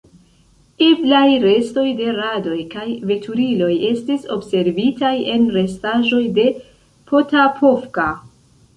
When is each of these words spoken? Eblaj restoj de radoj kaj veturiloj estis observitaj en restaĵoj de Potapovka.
Eblaj 0.85 1.27
restoj 1.43 1.83
de 1.99 2.07
radoj 2.21 2.57
kaj 2.73 2.87
veturiloj 3.11 3.69
estis 3.91 4.27
observitaj 4.39 5.15
en 5.37 5.49
restaĵoj 5.61 6.27
de 6.41 6.51
Potapovka. 7.13 8.13